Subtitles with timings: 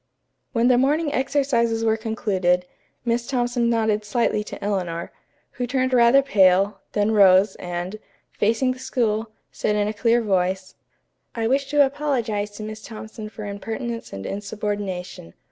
[0.51, 2.65] When the morning exercises were concluded,
[3.05, 5.11] Miss Thompson nodded slightly to Eleanor,
[5.51, 7.99] who turned rather pale, then rose, and,
[8.31, 10.73] facing the school, said in a clear voice:
[11.35, 15.35] "I wish to apologize to Miss Thompson for impertinence and insubordination.